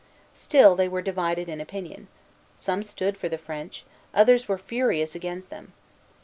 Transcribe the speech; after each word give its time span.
Still 0.33 0.75
they 0.75 0.87
were 0.87 1.03
divided 1.03 1.47
in 1.47 1.61
opinion. 1.61 2.07
Some 2.57 2.81
stood 2.81 3.13
firm 3.17 3.19
for 3.21 3.29
the 3.29 3.37
French; 3.37 3.85
others 4.15 4.47
were 4.47 4.57
furious 4.57 5.13
against 5.13 5.51
them. 5.51 5.73